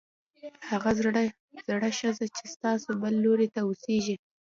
هغه 0.69 0.89
زړه 1.67 1.89
ښځه 1.99 2.25
چې 2.35 2.43
ستاسو 2.53 2.89
بل 3.01 3.13
لور 3.23 3.39
ته 3.53 3.59
اوسېږي 3.67 4.15